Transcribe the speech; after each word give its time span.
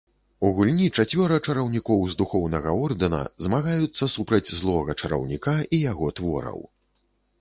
У 0.47 0.49
гульні 0.59 0.85
чацвёра 1.01 1.37
чараўнікоў 1.51 2.01
з 2.15 2.17
духоўнага 2.23 2.73
ордэна 2.85 3.19
змагаюцца 3.49 4.11
супраць 4.15 4.53
злога 4.61 4.97
чараўніка 5.01 5.53
і 5.75 5.85
яго 5.91 6.07
твораў. 6.23 6.59